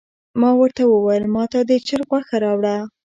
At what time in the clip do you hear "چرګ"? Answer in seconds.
1.87-2.07